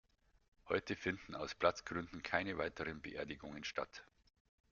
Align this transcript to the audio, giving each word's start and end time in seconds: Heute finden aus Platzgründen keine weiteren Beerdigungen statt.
Heute 0.67 0.95
finden 0.95 1.35
aus 1.35 1.53
Platzgründen 1.53 2.23
keine 2.23 2.57
weiteren 2.57 3.01
Beerdigungen 3.03 3.63
statt. 3.63 4.03